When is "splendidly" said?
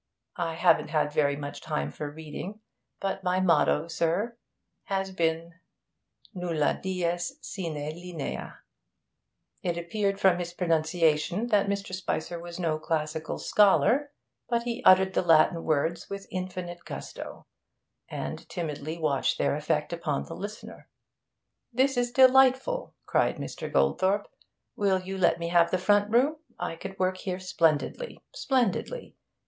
27.39-28.19, 28.33-29.15